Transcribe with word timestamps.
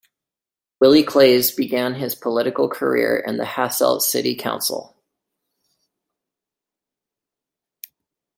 Willy 0.79 1.03
Claes 1.03 1.51
began 1.51 1.93
his 1.93 2.15
political 2.15 2.67
career 2.67 3.23
in 3.23 3.37
the 3.37 3.43
Hasselt 3.43 4.01
city 4.01 4.33
council. 4.35 4.95